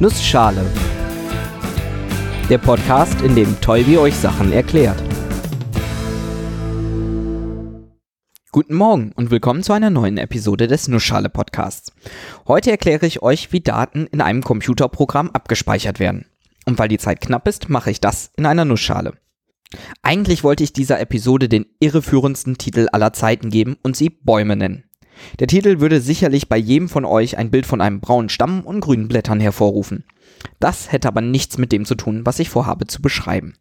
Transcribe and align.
Nussschale. 0.00 0.64
Der 2.48 2.58
Podcast, 2.58 3.20
in 3.22 3.34
dem 3.34 3.60
Tolbi 3.60 3.98
euch 3.98 4.14
Sachen 4.14 4.52
erklärt. 4.52 5.02
Guten 8.52 8.74
Morgen 8.74 9.10
und 9.16 9.32
willkommen 9.32 9.64
zu 9.64 9.72
einer 9.72 9.90
neuen 9.90 10.16
Episode 10.16 10.68
des 10.68 10.86
Nussschale 10.86 11.28
Podcasts. 11.28 11.92
Heute 12.46 12.70
erkläre 12.70 13.06
ich 13.06 13.22
euch, 13.22 13.52
wie 13.52 13.60
Daten 13.60 14.06
in 14.06 14.20
einem 14.20 14.44
Computerprogramm 14.44 15.30
abgespeichert 15.30 15.98
werden. 15.98 16.26
Und 16.64 16.78
weil 16.78 16.88
die 16.88 16.98
Zeit 16.98 17.20
knapp 17.20 17.48
ist, 17.48 17.68
mache 17.68 17.90
ich 17.90 18.00
das 18.00 18.30
in 18.36 18.46
einer 18.46 18.64
Nussschale. 18.64 19.14
Eigentlich 20.02 20.44
wollte 20.44 20.62
ich 20.62 20.72
dieser 20.72 21.00
Episode 21.00 21.48
den 21.48 21.66
irreführendsten 21.80 22.56
Titel 22.56 22.86
aller 22.92 23.12
Zeiten 23.14 23.50
geben 23.50 23.76
und 23.82 23.96
sie 23.96 24.10
Bäume 24.10 24.54
nennen. 24.54 24.87
Der 25.38 25.46
Titel 25.46 25.80
würde 25.80 26.00
sicherlich 26.00 26.48
bei 26.48 26.56
jedem 26.56 26.88
von 26.88 27.04
euch 27.04 27.38
ein 27.38 27.50
Bild 27.50 27.66
von 27.66 27.80
einem 27.80 28.00
braunen 28.00 28.28
Stamm 28.28 28.60
und 28.62 28.80
grünen 28.80 29.08
Blättern 29.08 29.40
hervorrufen. 29.40 30.04
Das 30.60 30.92
hätte 30.92 31.08
aber 31.08 31.20
nichts 31.20 31.58
mit 31.58 31.72
dem 31.72 31.84
zu 31.84 31.94
tun, 31.94 32.24
was 32.24 32.38
ich 32.38 32.50
vorhabe 32.50 32.86
zu 32.86 33.02
beschreiben. 33.02 33.54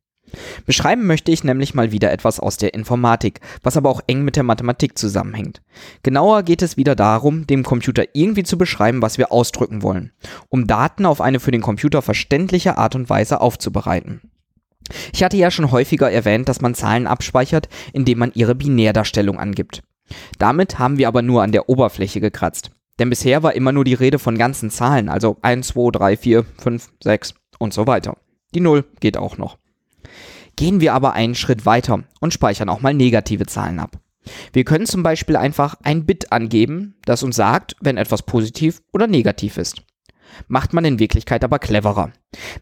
Beschreiben 0.66 1.08
möchte 1.08 1.32
ich 1.32 1.44
nämlich 1.44 1.74
mal 1.74 1.92
wieder 1.92 2.12
etwas 2.12 2.40
aus 2.40 2.58
der 2.58 2.74
Informatik, 2.74 3.40
was 3.64 3.78
aber 3.78 3.90
auch 3.90 4.02
eng 4.08 4.24
mit 4.24 4.36
der 4.36 4.44
Mathematik 4.44 4.98
zusammenhängt. 4.98 5.62
Genauer 6.04 6.44
geht 6.44 6.62
es 6.62 6.76
wieder 6.76 6.96
darum, 6.96 7.48
dem 7.48 7.64
Computer 7.64 8.04
irgendwie 8.14 8.44
zu 8.44 8.58
beschreiben, 8.58 9.02
was 9.02 9.18
wir 9.18 9.32
ausdrücken 9.32 9.84
wollen, 9.84 10.12
um 10.50 10.68
Daten 10.68 11.06
auf 11.06 11.22
eine 11.22 11.40
für 11.40 11.52
den 11.52 11.62
Computer 11.62 12.02
verständliche 12.02 12.78
Art 12.78 12.96
und 12.96 13.10
Weise 13.10 13.40
aufzubereiten. 13.40 14.22
Ich 15.14 15.24
hatte 15.24 15.38
ja 15.38 15.52
schon 15.52 15.72
häufiger 15.72 16.12
erwähnt, 16.12 16.50
dass 16.50 16.62
man 16.62 16.76
Zahlen 16.76 17.08
abspeichert, 17.08 17.70
indem 17.94 18.20
man 18.20 18.32
ihre 18.34 18.56
Binärdarstellung 18.56 19.40
angibt. 19.40 19.82
Damit 20.38 20.80
haben 20.80 20.98
wir 20.98 21.08
aber 21.08 21.22
nur 21.22 21.44
an 21.44 21.52
der 21.52 21.70
Oberfläche 21.70 22.22
gekratzt. 22.22 22.72
Denn 23.00 23.10
bisher 23.10 23.44
war 23.44 23.54
immer 23.54 23.72
nur 23.72 23.84
die 23.84 23.94
Rede 23.94 24.20
von 24.20 24.38
ganzen 24.38 24.70
Zahlen, 24.70 25.10
also 25.10 25.38
1, 25.42 25.68
2, 25.68 25.92
3, 25.92 26.18
4, 26.18 26.46
5, 26.58 26.90
6 27.04 27.34
und 27.60 27.74
so 27.74 27.86
weiter. 27.86 28.18
Die 28.56 28.60
0 28.60 28.86
geht 29.00 29.18
auch 29.18 29.38
noch. 29.38 29.58
Gehen 30.56 30.82
wir 30.82 30.94
aber 30.94 31.14
einen 31.14 31.36
Schritt 31.36 31.66
weiter 31.66 32.04
und 32.20 32.34
speichern 32.34 32.70
auch 32.70 32.82
mal 32.82 32.94
negative 32.94 33.46
Zahlen 33.46 33.80
ab. 33.80 34.00
Wir 34.52 34.64
können 34.64 34.86
zum 34.86 35.04
Beispiel 35.04 35.36
einfach 35.36 35.76
ein 35.84 36.06
Bit 36.06 36.32
angeben, 36.32 36.96
das 37.06 37.24
uns 37.24 37.36
sagt, 37.36 37.76
wenn 37.80 37.98
etwas 37.98 38.24
positiv 38.24 38.82
oder 38.92 39.08
negativ 39.08 39.58
ist. 39.58 39.84
Macht 40.48 40.74
man 40.74 40.84
in 40.86 41.00
Wirklichkeit 41.00 41.44
aber 41.44 41.60
cleverer. 41.60 42.12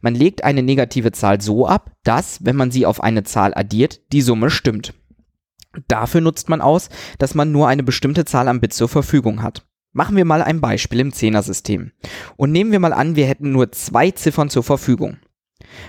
Man 0.02 0.16
legt 0.16 0.44
eine 0.44 0.62
negative 0.62 1.12
Zahl 1.12 1.42
so 1.42 1.68
ab, 1.68 1.92
dass, 2.04 2.46
wenn 2.46 2.56
man 2.56 2.72
sie 2.72 2.86
auf 2.86 3.02
eine 3.02 3.24
Zahl 3.24 3.54
addiert, 3.56 4.02
die 4.12 4.22
Summe 4.22 4.50
stimmt. 4.50 4.94
Dafür 5.88 6.22
nutzt 6.22 6.50
man 6.50 6.62
aus, 6.62 6.90
dass 7.18 7.36
man 7.36 7.52
nur 7.52 7.68
eine 7.68 7.84
bestimmte 7.84 8.26
Zahl 8.26 8.48
am 8.48 8.60
Bit 8.60 8.74
zur 8.74 8.90
Verfügung 8.90 9.42
hat. 9.42 9.66
Machen 9.94 10.18
wir 10.18 10.26
mal 10.26 10.42
ein 10.42 10.60
Beispiel 10.60 11.00
im 11.00 11.14
Zehnersystem. 11.14 11.92
Und 12.36 12.52
nehmen 12.52 12.72
wir 12.72 12.80
mal 12.80 12.94
an, 12.94 13.16
wir 13.16 13.28
hätten 13.28 13.52
nur 13.52 13.72
zwei 13.72 14.12
Ziffern 14.12 14.50
zur 14.50 14.64
Verfügung. 14.64 15.18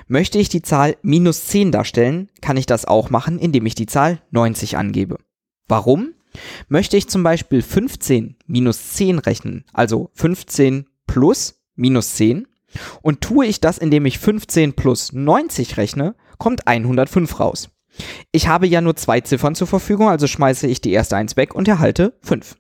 Möchte 0.06 0.38
ich 0.38 0.48
die 0.48 0.62
Zahl 0.62 0.96
minus 1.02 1.46
10 1.46 1.72
darstellen, 1.72 2.30
kann 2.40 2.56
ich 2.56 2.66
das 2.66 2.84
auch 2.84 3.10
machen, 3.10 3.38
indem 3.38 3.66
ich 3.66 3.74
die 3.74 3.86
Zahl 3.86 4.22
90 4.30 4.76
angebe. 4.76 5.18
Warum? 5.68 6.14
Möchte 6.68 6.96
ich 6.96 7.08
zum 7.08 7.22
Beispiel 7.22 7.62
15 7.62 8.36
minus 8.46 8.90
10 8.90 9.18
rechnen, 9.18 9.64
also 9.72 10.10
15 10.14 10.86
plus 11.06 11.60
minus 11.74 12.14
10, 12.14 12.46
und 13.02 13.20
tue 13.20 13.46
ich 13.46 13.60
das, 13.60 13.78
indem 13.78 14.06
ich 14.06 14.18
15 14.18 14.74
plus 14.74 15.12
90 15.12 15.76
rechne, 15.76 16.14
kommt 16.38 16.66
105 16.66 17.40
raus. 17.40 17.70
Ich 18.32 18.48
habe 18.48 18.66
ja 18.66 18.80
nur 18.80 18.96
zwei 18.96 19.20
Ziffern 19.20 19.54
zur 19.54 19.66
Verfügung, 19.66 20.08
also 20.08 20.26
schmeiße 20.26 20.66
ich 20.66 20.80
die 20.80 20.92
erste 20.92 21.16
1 21.16 21.36
weg 21.36 21.54
und 21.54 21.68
erhalte 21.68 22.18
5. 22.22 22.56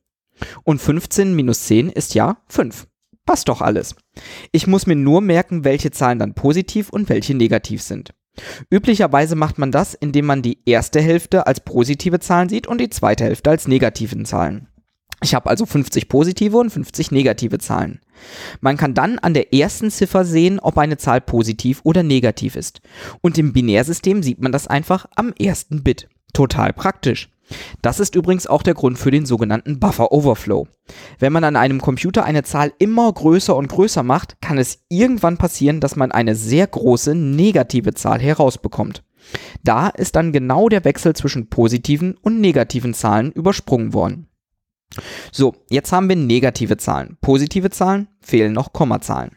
Und 0.64 0.80
15 0.80 1.34
minus 1.34 1.64
10 1.64 1.90
ist 1.90 2.14
ja 2.14 2.38
5. 2.48 2.86
Passt 3.24 3.48
doch 3.48 3.60
alles. 3.60 3.96
Ich 4.52 4.66
muss 4.66 4.86
mir 4.86 4.96
nur 4.96 5.20
merken, 5.20 5.64
welche 5.64 5.90
Zahlen 5.90 6.18
dann 6.18 6.34
positiv 6.34 6.90
und 6.90 7.08
welche 7.08 7.34
negativ 7.34 7.82
sind. 7.82 8.14
Üblicherweise 8.70 9.34
macht 9.34 9.58
man 9.58 9.72
das, 9.72 9.94
indem 9.94 10.26
man 10.26 10.42
die 10.42 10.58
erste 10.66 11.00
Hälfte 11.00 11.46
als 11.46 11.60
positive 11.60 12.20
Zahlen 12.20 12.48
sieht 12.48 12.66
und 12.66 12.80
die 12.80 12.90
zweite 12.90 13.24
Hälfte 13.24 13.50
als 13.50 13.66
negativen 13.66 14.24
Zahlen. 14.24 14.68
Ich 15.22 15.34
habe 15.34 15.48
also 15.48 15.66
50 15.66 16.08
positive 16.08 16.58
und 16.58 16.70
50 16.70 17.10
negative 17.10 17.58
Zahlen. 17.58 18.00
Man 18.60 18.76
kann 18.76 18.94
dann 18.94 19.18
an 19.18 19.34
der 19.34 19.52
ersten 19.54 19.90
Ziffer 19.90 20.24
sehen, 20.24 20.58
ob 20.60 20.78
eine 20.78 20.96
Zahl 20.96 21.20
positiv 21.20 21.80
oder 21.84 22.02
negativ 22.02 22.56
ist. 22.56 22.80
Und 23.20 23.38
im 23.38 23.52
Binärsystem 23.52 24.22
sieht 24.22 24.40
man 24.40 24.52
das 24.52 24.66
einfach 24.66 25.06
am 25.14 25.32
ersten 25.38 25.82
Bit. 25.82 26.08
Total 26.32 26.72
praktisch. 26.72 27.30
Das 27.82 28.00
ist 28.00 28.14
übrigens 28.14 28.46
auch 28.46 28.62
der 28.62 28.74
Grund 28.74 28.98
für 28.98 29.10
den 29.10 29.26
sogenannten 29.26 29.78
Buffer 29.78 30.12
Overflow. 30.12 30.66
Wenn 31.18 31.32
man 31.32 31.44
an 31.44 31.56
einem 31.56 31.80
Computer 31.80 32.24
eine 32.24 32.42
Zahl 32.42 32.72
immer 32.78 33.12
größer 33.12 33.54
und 33.54 33.68
größer 33.68 34.02
macht, 34.02 34.40
kann 34.40 34.58
es 34.58 34.84
irgendwann 34.88 35.36
passieren, 35.36 35.80
dass 35.80 35.96
man 35.96 36.12
eine 36.12 36.34
sehr 36.34 36.66
große 36.66 37.14
negative 37.14 37.94
Zahl 37.94 38.20
herausbekommt. 38.20 39.04
Da 39.64 39.88
ist 39.88 40.16
dann 40.16 40.32
genau 40.32 40.68
der 40.68 40.84
Wechsel 40.84 41.14
zwischen 41.14 41.48
positiven 41.48 42.16
und 42.20 42.40
negativen 42.40 42.94
Zahlen 42.94 43.32
übersprungen 43.32 43.92
worden. 43.92 44.28
So, 45.32 45.54
jetzt 45.68 45.92
haben 45.92 46.08
wir 46.08 46.16
negative 46.16 46.76
Zahlen. 46.76 47.18
Positive 47.20 47.70
Zahlen 47.70 48.08
fehlen 48.20 48.52
noch 48.52 48.72
Kommazahlen. 48.72 49.36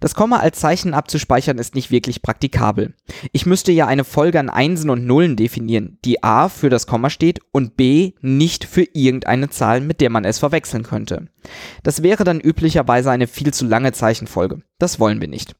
Das 0.00 0.14
Komma 0.14 0.38
als 0.38 0.58
Zeichen 0.58 0.94
abzuspeichern 0.94 1.58
ist 1.58 1.74
nicht 1.74 1.90
wirklich 1.90 2.22
praktikabel. 2.22 2.94
Ich 3.32 3.46
müsste 3.46 3.72
ja 3.72 3.86
eine 3.86 4.04
Folge 4.04 4.40
an 4.40 4.50
Einsen 4.50 4.90
und 4.90 5.06
Nullen 5.06 5.36
definieren, 5.36 5.98
die 6.04 6.22
A 6.22 6.48
für 6.48 6.70
das 6.70 6.86
Komma 6.86 7.10
steht 7.10 7.40
und 7.52 7.76
B 7.76 8.12
nicht 8.20 8.64
für 8.64 8.86
irgendeine 8.92 9.50
Zahl, 9.50 9.80
mit 9.80 10.00
der 10.00 10.10
man 10.10 10.24
es 10.24 10.38
verwechseln 10.38 10.82
könnte. 10.82 11.28
Das 11.82 12.02
wäre 12.02 12.24
dann 12.24 12.40
üblicherweise 12.40 13.10
eine 13.10 13.26
viel 13.26 13.52
zu 13.52 13.66
lange 13.66 13.92
Zeichenfolge. 13.92 14.62
Das 14.78 14.98
wollen 14.98 15.20
wir 15.20 15.28
nicht. 15.28 15.54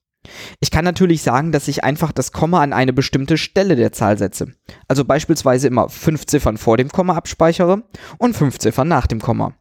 Ich 0.60 0.70
kann 0.70 0.84
natürlich 0.84 1.22
sagen, 1.22 1.52
dass 1.52 1.68
ich 1.68 1.84
einfach 1.84 2.12
das 2.12 2.32
Komma 2.32 2.62
an 2.62 2.72
eine 2.72 2.92
bestimmte 2.92 3.38
Stelle 3.38 3.76
der 3.76 3.92
Zahl 3.92 4.18
setze. 4.18 4.52
Also 4.86 5.04
beispielsweise 5.04 5.68
immer 5.68 5.88
fünf 5.88 6.26
Ziffern 6.26 6.58
vor 6.58 6.76
dem 6.76 6.90
Komma 6.90 7.14
abspeichere 7.14 7.82
und 8.18 8.36
fünf 8.36 8.58
Ziffern 8.58 8.88
nach 8.88 9.06
dem 9.06 9.20
Komma. 9.20 9.54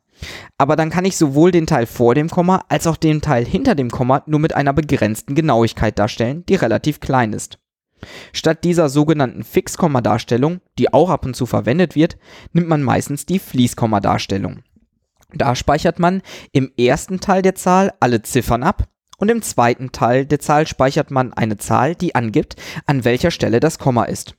Aber 0.57 0.75
dann 0.75 0.89
kann 0.89 1.05
ich 1.05 1.15
sowohl 1.15 1.51
den 1.51 1.65
Teil 1.65 1.85
vor 1.85 2.13
dem 2.13 2.29
Komma 2.29 2.65
als 2.67 2.87
auch 2.87 2.97
den 2.97 3.21
Teil 3.21 3.45
hinter 3.45 3.73
dem 3.75 3.89
Komma 3.89 4.23
nur 4.25 4.41
mit 4.41 4.53
einer 4.53 4.73
begrenzten 4.73 5.33
Genauigkeit 5.33 5.97
darstellen, 5.97 6.45
die 6.47 6.55
relativ 6.55 6.99
klein 6.99 7.31
ist. 7.31 7.59
Statt 8.33 8.63
dieser 8.63 8.89
sogenannten 8.89 9.43
Fixkomma-Darstellung, 9.43 10.61
die 10.77 10.93
auch 10.93 11.09
ab 11.09 11.25
und 11.25 11.35
zu 11.35 11.45
verwendet 11.45 11.95
wird, 11.95 12.17
nimmt 12.53 12.67
man 12.67 12.83
meistens 12.83 13.25
die 13.25 13.39
Fließkomma-Darstellung. 13.39 14.59
Da 15.33 15.55
speichert 15.55 15.99
man 15.99 16.21
im 16.51 16.71
ersten 16.77 17.19
Teil 17.19 17.41
der 17.41 17.55
Zahl 17.55 17.93
alle 17.99 18.21
Ziffern 18.21 18.63
ab 18.63 18.87
und 19.19 19.29
im 19.29 19.41
zweiten 19.41 19.91
Teil 19.91 20.25
der 20.25 20.39
Zahl 20.39 20.65
speichert 20.65 21.11
man 21.11 21.33
eine 21.33 21.57
Zahl, 21.57 21.95
die 21.95 22.15
angibt, 22.15 22.55
an 22.85 23.05
welcher 23.05 23.31
Stelle 23.31 23.59
das 23.59 23.77
Komma 23.77 24.05
ist. 24.05 24.35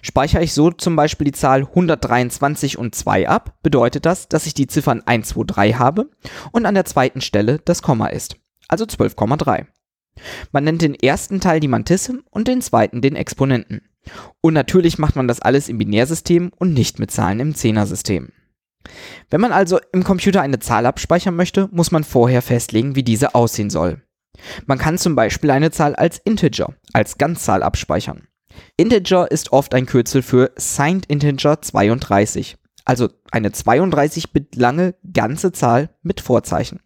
Speichere 0.00 0.42
ich 0.42 0.54
so 0.54 0.70
zum 0.70 0.96
Beispiel 0.96 1.26
die 1.26 1.32
Zahl 1.32 1.60
123 1.60 2.78
und 2.78 2.94
2 2.94 3.28
ab, 3.28 3.58
bedeutet 3.62 4.06
das, 4.06 4.28
dass 4.28 4.46
ich 4.46 4.54
die 4.54 4.66
Ziffern 4.66 5.02
1, 5.04 5.28
2, 5.28 5.42
3 5.46 5.72
habe 5.72 6.10
und 6.52 6.64
an 6.64 6.74
der 6.74 6.84
zweiten 6.84 7.20
Stelle 7.20 7.60
das 7.64 7.82
Komma 7.82 8.06
ist, 8.06 8.36
also 8.68 8.84
12,3. 8.84 9.66
Man 10.52 10.64
nennt 10.64 10.82
den 10.82 10.94
ersten 10.94 11.40
Teil 11.40 11.60
die 11.60 11.68
Mantisse 11.68 12.20
und 12.30 12.48
den 12.48 12.62
zweiten 12.62 13.02
den 13.02 13.14
Exponenten. 13.14 13.82
Und 14.40 14.54
natürlich 14.54 14.98
macht 14.98 15.16
man 15.16 15.28
das 15.28 15.40
alles 15.40 15.68
im 15.68 15.78
Binärsystem 15.78 16.50
und 16.56 16.72
nicht 16.72 16.98
mit 16.98 17.10
Zahlen 17.10 17.40
im 17.40 17.54
Zehnersystem. 17.54 18.32
Wenn 19.30 19.40
man 19.40 19.52
also 19.52 19.78
im 19.92 20.02
Computer 20.02 20.40
eine 20.40 20.60
Zahl 20.60 20.86
abspeichern 20.86 21.36
möchte, 21.36 21.68
muss 21.72 21.90
man 21.90 22.04
vorher 22.04 22.42
festlegen, 22.42 22.94
wie 22.96 23.02
diese 23.02 23.34
aussehen 23.34 23.70
soll. 23.70 24.02
Man 24.66 24.78
kann 24.78 24.98
zum 24.98 25.14
Beispiel 25.14 25.50
eine 25.50 25.70
Zahl 25.70 25.94
als 25.94 26.18
Integer, 26.18 26.74
als 26.92 27.18
Ganzzahl 27.18 27.62
abspeichern. 27.62 28.28
Integer 28.76 29.30
ist 29.30 29.52
oft 29.52 29.74
ein 29.74 29.86
Kürzel 29.86 30.22
für 30.22 30.50
Signed 30.56 31.06
Integer 31.06 31.60
32, 31.60 32.56
also 32.84 33.08
eine 33.30 33.50
32-Bit 33.50 34.56
lange 34.56 34.94
ganze 35.12 35.52
Zahl 35.52 35.90
mit 36.02 36.20
Vorzeichen. 36.20 36.80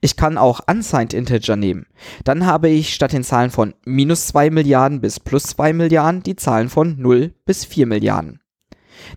Ich 0.00 0.16
kann 0.16 0.38
auch 0.38 0.60
Unsigned 0.68 1.14
Integer 1.14 1.56
nehmen. 1.56 1.86
Dann 2.24 2.46
habe 2.46 2.68
ich 2.68 2.94
statt 2.94 3.12
den 3.12 3.24
Zahlen 3.24 3.50
von 3.50 3.74
minus 3.84 4.26
2 4.28 4.50
Milliarden 4.50 5.00
bis 5.00 5.20
plus 5.20 5.44
2 5.44 5.72
Milliarden 5.72 6.22
die 6.22 6.36
Zahlen 6.36 6.68
von 6.68 7.00
0 7.00 7.32
bis 7.44 7.64
4 7.64 7.86
Milliarden. 7.86 8.40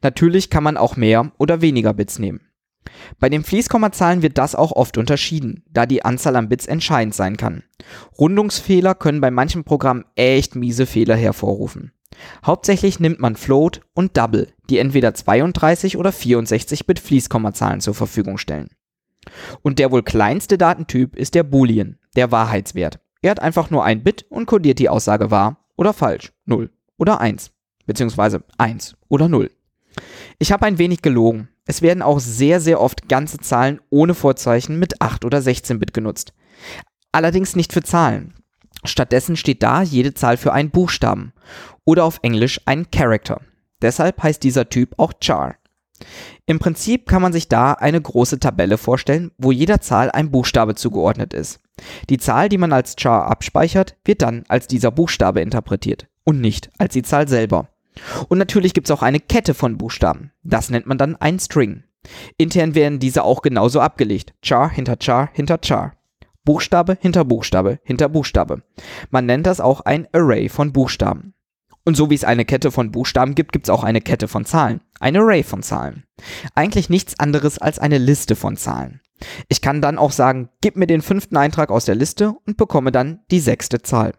Natürlich 0.02 0.50
kann 0.50 0.64
man 0.64 0.78
auch 0.78 0.96
mehr 0.96 1.32
oder 1.38 1.62
weniger 1.62 1.94
Bits 1.94 2.20
nehmen. 2.20 2.42
Bei 3.20 3.30
den 3.30 3.44
Fließkommazahlen 3.44 4.22
wird 4.22 4.38
das 4.38 4.56
auch 4.56 4.72
oft 4.72 4.98
unterschieden, 4.98 5.64
da 5.70 5.86
die 5.86 6.04
Anzahl 6.06 6.36
an 6.36 6.50
Bits 6.50 6.66
entscheidend 6.66 7.16
sein 7.16 7.38
kann. 7.38 7.64
Rundungsfehler 8.20 8.96
können 8.96 9.22
bei 9.22 9.32
manchen 9.32 9.64
Programmen 9.64 10.06
echt 10.16 10.56
miese 10.56 10.86
Fehler 10.86 11.16
hervorrufen. 11.16 11.92
Hauptsächlich 12.46 13.00
nimmt 13.00 13.20
man 13.20 13.36
Float 13.36 13.82
und 13.94 14.18
Double, 14.18 14.48
die 14.70 14.78
entweder 14.78 15.14
32 15.14 15.98
oder 15.98 16.12
64 16.12 16.86
Bit 16.86 17.00
Fließkommazahlen 17.00 17.82
zur 17.82 17.96
Verfügung 17.96 18.38
stellen. 18.38 18.70
Und 19.62 19.80
der 19.80 19.92
wohl 19.92 20.04
kleinste 20.04 20.58
Datentyp 20.58 21.16
ist 21.16 21.36
der 21.36 21.44
Boolean, 21.44 21.98
der 22.16 22.32
Wahrheitswert. 22.32 23.00
Er 23.22 23.32
hat 23.32 23.40
einfach 23.40 23.70
nur 23.70 23.84
ein 23.84 24.04
Bit 24.04 24.26
und 24.30 24.46
kodiert 24.46 24.80
die 24.80 24.90
Aussage 24.90 25.32
wahr 25.32 25.66
oder 25.78 25.94
falsch, 25.94 26.34
0 26.46 26.70
oder 26.98 27.22
1, 27.22 27.52
beziehungsweise 27.86 28.44
1 28.58 28.96
oder 29.08 29.30
0. 29.30 29.50
Ich 30.40 30.52
habe 30.52 30.66
ein 30.66 30.78
wenig 30.78 31.02
gelogen. 31.02 31.50
Es 31.66 31.82
werden 31.82 32.02
auch 32.02 32.20
sehr, 32.20 32.60
sehr 32.60 32.82
oft 32.82 33.08
ganze 33.08 33.38
Zahlen 33.38 33.80
ohne 33.90 34.14
Vorzeichen 34.14 34.80
mit 34.80 35.02
8 35.02 35.26
oder 35.26 35.42
16 35.42 35.80
Bit 35.80 35.94
genutzt. 35.94 36.34
Allerdings 37.12 37.56
nicht 37.56 37.74
für 37.74 37.84
Zahlen. 37.84 38.34
Stattdessen 38.84 39.38
steht 39.38 39.64
da 39.64 39.82
jede 39.82 40.14
Zahl 40.14 40.38
für 40.38 40.52
einen 40.52 40.72
Buchstaben 40.72 41.34
oder 41.86 42.04
auf 42.04 42.20
Englisch 42.22 42.60
ein 42.66 42.92
Character. 42.92 43.42
Deshalb 43.82 44.22
heißt 44.22 44.44
dieser 44.44 44.70
Typ 44.70 44.96
auch 44.98 45.14
Char. 45.22 45.56
Im 46.46 46.60
Prinzip 46.60 47.08
kann 47.08 47.22
man 47.22 47.32
sich 47.32 47.48
da 47.48 47.74
eine 47.74 48.02
große 48.02 48.40
Tabelle 48.40 48.78
vorstellen, 48.78 49.32
wo 49.38 49.52
jeder 49.52 49.80
Zahl 49.80 50.12
ein 50.12 50.32
Buchstabe 50.32 50.76
zugeordnet 50.76 51.34
ist. 51.34 51.62
Die 52.10 52.18
Zahl, 52.18 52.50
die 52.50 52.58
man 52.58 52.74
als 52.74 52.96
Char 53.00 53.28
abspeichert, 53.28 53.96
wird 54.04 54.22
dann 54.22 54.44
als 54.50 54.68
dieser 54.68 54.92
Buchstabe 54.92 55.42
interpretiert 55.42 56.08
und 56.24 56.42
nicht 56.42 56.70
als 56.78 56.94
die 56.94 57.04
Zahl 57.04 57.28
selber. 57.28 57.70
Und 58.28 58.38
natürlich 58.38 58.74
gibt 58.74 58.88
es 58.88 58.92
auch 58.92 59.02
eine 59.02 59.20
Kette 59.20 59.54
von 59.54 59.78
Buchstaben. 59.78 60.32
Das 60.44 60.70
nennt 60.70 60.88
man 60.88 60.98
dann 60.98 61.16
ein 61.16 61.40
String. 61.40 61.84
Intern 62.38 62.76
werden 62.76 63.00
diese 63.00 63.24
auch 63.24 63.42
genauso 63.42 63.80
abgelegt. 63.80 64.34
Char 64.42 64.70
hinter 64.70 64.98
Char 65.00 65.30
hinter 65.34 65.60
Char. 65.64 65.94
Buchstabe 66.46 66.98
hinter 67.00 67.24
Buchstabe 67.24 67.80
hinter 67.84 68.10
Buchstabe. 68.10 68.64
Man 69.10 69.26
nennt 69.26 69.46
das 69.46 69.62
auch 69.62 69.82
ein 69.82 70.08
Array 70.12 70.50
von 70.50 70.74
Buchstaben. 70.74 71.34
Und 71.86 71.96
so 71.96 72.10
wie 72.10 72.16
es 72.16 72.24
eine 72.24 72.46
Kette 72.46 72.72
von 72.72 72.92
Buchstaben 72.92 73.36
gibt, 73.36 73.52
gibt 73.52 73.68
es 73.68 73.70
auch 73.70 73.84
eine 73.84 74.02
Kette 74.02 74.28
von 74.28 74.46
Zahlen. 74.46 74.82
Ein 75.00 75.18
Array 75.18 75.44
von 75.44 75.64
Zahlen. 75.64 76.04
Eigentlich 76.56 76.90
nichts 76.90 77.20
anderes 77.20 77.60
als 77.60 77.80
eine 77.80 77.98
Liste 77.98 78.36
von 78.36 78.58
Zahlen. 78.58 79.02
Ich 79.48 79.62
kann 79.62 79.82
dann 79.82 79.98
auch 79.98 80.12
sagen, 80.12 80.50
gib 80.62 80.76
mir 80.76 80.88
den 80.88 81.02
fünften 81.02 81.38
Eintrag 81.38 81.72
aus 81.72 81.86
der 81.86 81.96
Liste 81.96 82.34
und 82.46 82.58
bekomme 82.58 82.92
dann 82.92 83.20
die 83.32 83.40
sechste 83.40 83.82
Zahl. 83.82 84.14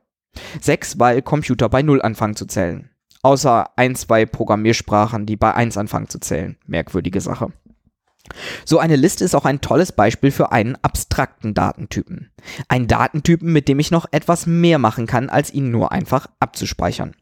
Sechs, 0.60 0.98
weil 0.98 1.22
Computer 1.22 1.68
bei 1.68 1.82
Null 1.82 2.02
anfangen 2.02 2.36
zu 2.36 2.46
zählen. 2.46 2.90
Außer 3.24 3.70
ein, 3.76 3.96
zwei 3.96 4.26
Programmiersprachen, 4.26 5.24
die 5.24 5.36
bei 5.36 5.54
eins 5.54 5.78
anfangen 5.78 6.10
zu 6.10 6.20
zählen. 6.20 6.58
Merkwürdige 6.66 7.22
Sache. 7.22 7.52
So 8.66 8.78
eine 8.78 8.96
Liste 8.96 9.24
ist 9.24 9.34
auch 9.34 9.46
ein 9.46 9.62
tolles 9.62 9.92
Beispiel 9.92 10.30
für 10.30 10.52
einen 10.52 10.76
abstrakten 10.82 11.54
Datentypen. 11.54 12.30
Ein 12.68 12.86
Datentypen, 12.86 13.50
mit 13.50 13.66
dem 13.66 13.78
ich 13.78 13.90
noch 13.90 14.04
etwas 14.12 14.46
mehr 14.46 14.78
machen 14.78 15.06
kann, 15.06 15.30
als 15.30 15.54
ihn 15.54 15.70
nur 15.70 15.90
einfach 15.90 16.26
abzuspeichern. 16.38 17.14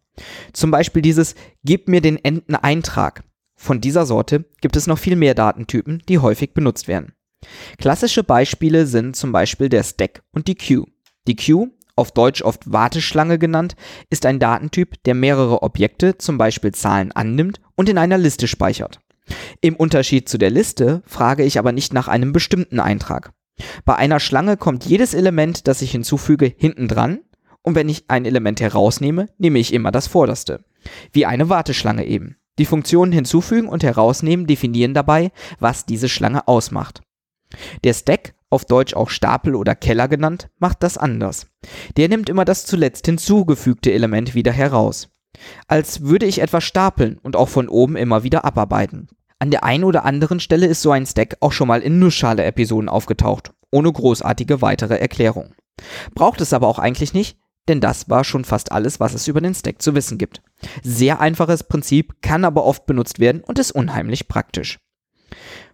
Zum 0.52 0.72
Beispiel 0.72 1.02
dieses 1.02 1.37
Gib 1.62 1.88
mir 1.88 2.00
den 2.00 2.16
Enteneintrag. 2.16 3.22
Von 3.54 3.81
dieser 3.81 4.04
Sorte 4.04 4.44
gibt 4.60 4.75
es 4.75 4.88
noch 4.88 4.99
viel 4.99 5.14
mehr 5.14 5.37
Datentypen, 5.37 6.02
die 6.08 6.19
häufig 6.19 6.52
benutzt 6.52 6.88
werden. 6.88 7.12
Klassische 7.78 8.25
Beispiele 8.25 8.87
sind 8.87 9.14
zum 9.14 9.31
Beispiel 9.31 9.69
der 9.69 9.84
Stack 9.84 10.25
und 10.32 10.49
die 10.49 10.56
Queue. 10.56 10.87
Die 11.28 11.37
Queue, 11.37 11.70
auf 11.96 12.12
Deutsch 12.12 12.42
oft 12.42 12.72
Warteschlange 12.72 13.38
genannt, 13.38 13.76
ist 14.10 14.26
ein 14.26 14.38
Datentyp, 14.38 15.02
der 15.04 15.14
mehrere 15.14 15.62
Objekte, 15.62 16.18
zum 16.18 16.38
Beispiel 16.38 16.72
Zahlen, 16.72 17.12
annimmt 17.12 17.60
und 17.74 17.88
in 17.88 17.98
einer 17.98 18.18
Liste 18.18 18.48
speichert. 18.48 19.00
Im 19.60 19.76
Unterschied 19.76 20.28
zu 20.28 20.38
der 20.38 20.50
Liste 20.50 21.02
frage 21.06 21.44
ich 21.44 21.58
aber 21.58 21.72
nicht 21.72 21.92
nach 21.92 22.08
einem 22.08 22.32
bestimmten 22.32 22.80
Eintrag. 22.80 23.32
Bei 23.84 23.94
einer 23.96 24.20
Schlange 24.20 24.56
kommt 24.56 24.84
jedes 24.84 25.14
Element, 25.14 25.68
das 25.68 25.82
ich 25.82 25.92
hinzufüge, 25.92 26.52
hinten 26.56 26.88
dran 26.88 27.20
und 27.62 27.74
wenn 27.74 27.88
ich 27.88 28.04
ein 28.08 28.24
Element 28.24 28.60
herausnehme, 28.60 29.28
nehme 29.38 29.58
ich 29.58 29.72
immer 29.72 29.90
das 29.90 30.08
vorderste. 30.08 30.64
Wie 31.12 31.26
eine 31.26 31.48
Warteschlange 31.48 32.04
eben. 32.04 32.36
Die 32.58 32.66
Funktionen 32.66 33.12
hinzufügen 33.12 33.68
und 33.68 33.82
herausnehmen 33.82 34.46
definieren 34.46 34.94
dabei, 34.94 35.30
was 35.58 35.86
diese 35.86 36.08
Schlange 36.08 36.48
ausmacht. 36.48 37.02
Der 37.84 37.94
Stack, 37.94 38.34
auf 38.52 38.64
Deutsch 38.64 38.94
auch 38.94 39.10
Stapel 39.10 39.54
oder 39.54 39.75
Keller 39.75 40.08
genannt, 40.08 40.49
macht 40.58 40.82
das 40.82 40.99
anders. 40.99 41.46
Der 41.96 42.08
nimmt 42.08 42.28
immer 42.28 42.44
das 42.44 42.66
zuletzt 42.66 43.06
hinzugefügte 43.06 43.93
Element 43.93 44.34
wieder 44.34 44.52
heraus. 44.52 45.08
Als 45.66 46.02
würde 46.02 46.26
ich 46.26 46.40
etwas 46.40 46.64
stapeln 46.64 47.19
und 47.22 47.37
auch 47.37 47.49
von 47.49 47.69
oben 47.69 47.96
immer 47.96 48.22
wieder 48.22 48.44
abarbeiten. 48.44 49.08
An 49.38 49.50
der 49.50 49.64
einen 49.64 49.84
oder 49.84 50.04
anderen 50.04 50.38
Stelle 50.38 50.66
ist 50.66 50.82
so 50.82 50.93
ein 50.93 51.06
Stack 51.06 51.37
auch 51.40 51.52
schon 51.52 51.69
mal 51.69 51.81
in 51.82 51.99
Nussschale-Episoden 51.99 52.88
aufgetaucht, 52.88 53.52
ohne 53.70 53.90
großartige 53.93 54.62
weitere 54.62 54.99
Erklärung. 54.99 55.54
Braucht 56.14 56.40
es 56.40 56.52
aber 56.52 56.69
auch 56.69 56.78
eigentlich 56.78 57.12
nicht, 57.12 57.38
denn 57.69 57.81
das 57.81 58.08
war 58.08 58.25
schon 58.25 58.44
fast 58.44 58.72
alles, 58.72 59.00
was 59.00 59.14
es 59.14 59.26
über 59.28 59.40
den 59.40 59.54
Stack 59.54 59.82
zu 59.82 59.94
wissen 59.94 60.19
gibt. 60.19 60.43
Sehr 60.82 61.20
einfaches 61.20 61.64
Prinzip, 61.64 62.20
kann 62.22 62.44
aber 62.44 62.64
oft 62.64 62.87
benutzt 62.87 63.19
werden 63.19 63.43
und 63.43 63.58
ist 63.58 63.72
unheimlich 63.72 64.28
praktisch. 64.28 64.78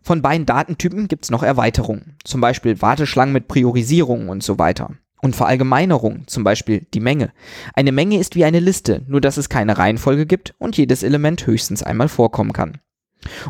Von 0.03 0.23
beiden 0.23 0.47
Datentypen 0.47 1.09
gibt 1.09 1.25
es 1.25 1.31
noch 1.31 1.43
Erweiterungen, 1.43 2.17
zum 2.25 2.41
Beispiel 2.41 2.81
Warteschlangen 2.81 3.33
mit 3.33 3.49
Priorisierung 3.49 4.29
und 4.29 4.43
so 4.43 4.59
weiter. 4.59 4.95
Und 5.21 5.35
Verallgemeinerung, 5.35 6.27
zum 6.29 6.45
Beispiel 6.45 6.87
die 6.95 7.01
Menge. 7.01 7.33
Eine 7.75 7.91
Menge 7.91 8.19
ist 8.19 8.37
wie 8.37 8.45
eine 8.45 8.61
Liste, 8.61 9.03
nur 9.09 9.21
dass 9.21 9.37
es 9.37 9.49
keine 9.49 9.77
Reihenfolge 9.77 10.27
gibt 10.27 10.55
und 10.59 10.77
jedes 10.77 11.03
Element 11.03 11.47
höchstens 11.47 11.83
einmal 11.83 12.09
vorkommen 12.09 12.53
kann. 12.53 12.79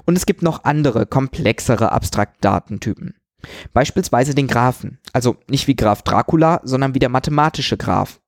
Und 0.06 0.16
es 0.16 0.25
gibt 0.25 0.43
noch 0.43 0.64
andere, 0.64 1.05
komplexere 1.06 1.93
Abstrakt-Datentypen. 1.93 3.14
Beispielsweise 3.72 4.34
den 4.34 4.49
Graphen, 4.49 4.99
also 5.12 5.37
nicht 5.49 5.69
wie 5.69 5.76
Graph 5.76 6.02
Dracula, 6.02 6.61
sondern 6.64 6.94
wie 6.94 6.99
der 6.99 7.08
mathematische 7.08 7.76
Graph. 7.76 8.20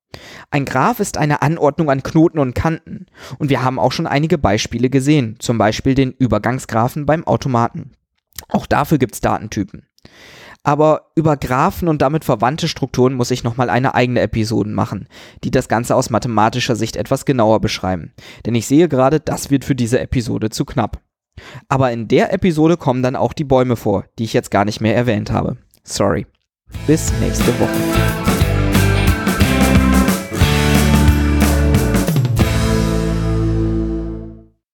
Ein 0.51 0.65
Graph 0.65 1.01
ist 1.01 1.17
eine 1.17 1.43
Anordnung 1.43 1.91
an 1.91 2.03
Knoten 2.03 2.39
und 2.39 2.55
Kanten 2.55 3.07
und 3.39 3.51
wir 3.51 3.62
haben 3.62 3.79
auch 3.79 3.93
schon 3.93 4.07
einige 4.07 4.39
Beispiele 4.39 4.91
gesehen, 4.91 5.37
zum 5.39 5.59
Beispiel 5.59 5.95
den 5.95 6.12
Übergangsgraphen 6.12 7.07
beim 7.07 7.27
Automaten. 7.27 7.93
Auch 8.49 8.67
dafür 8.67 8.99
gibt 8.99 9.15
es 9.15 9.21
Datentypen. 9.21 9.87
Aber 10.62 11.12
über 11.15 11.37
Graphen 11.37 11.89
und 11.89 12.03
damit 12.03 12.25
verwandte 12.25 12.69
Strukturen 12.69 13.15
muss 13.15 13.31
ich 13.31 13.45
nochmal 13.45 13.71
eine 13.71 13.95
eigene 13.95 14.21
Episode 14.21 14.69
machen, 14.69 15.09
die 15.43 15.51
das 15.51 15.69
Ganze 15.69 15.97
aus 15.97 16.11
mathematischer 16.11 16.77
Sicht 16.77 16.97
etwas 16.97 17.25
genauer 17.25 17.61
beschreiben. 17.61 18.12
Denn 18.45 18.55
ich 18.55 18.67
sehe 18.67 18.89
gerade, 18.89 19.21
das 19.21 19.51
wird 19.51 19.65
für 19.65 19.75
diese 19.75 20.01
Episode 20.01 20.51
zu 20.51 20.65
knapp. 20.65 21.01
Aber 21.69 21.91
in 21.93 22.09
der 22.09 22.33
Episode 22.35 22.77
kommen 22.77 23.03
dann 23.03 23.17
auch 23.17 23.33
die 23.33 23.45
Bäume 23.45 23.77
vor, 23.77 24.05
die 24.19 24.25
ich 24.25 24.35
jetzt 24.35 24.51
gar 24.51 24.67
nicht 24.67 24.83
mehr 24.83 24.95
erwähnt 24.95 25.31
habe. 25.31 25.57
Sorry. 25.83 26.27
Bis 26.87 27.11
nächste 27.21 27.59
Woche. 27.59 28.30